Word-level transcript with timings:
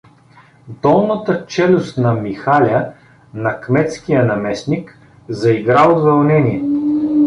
Долната 0.81 1.45
челюст 1.45 1.97
на 1.97 2.13
Михаля, 2.13 2.93
на 3.33 3.61
кметския 3.61 4.25
наместник, 4.25 4.97
заигра 5.29 5.91
от 5.91 6.03
вълнение. 6.03 6.61